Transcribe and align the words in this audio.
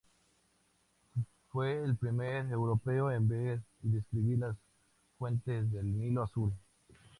Fue 1.51 1.83
el 1.83 1.95
primer 1.95 2.51
europeo 2.51 3.11
en 3.11 3.27
ver 3.27 3.61
y 3.83 3.89
describir 3.89 4.39
las 4.39 4.57
fuentes 5.19 5.71
del 5.71 5.95
Nilo 5.95 6.23
Azul. 6.23 6.51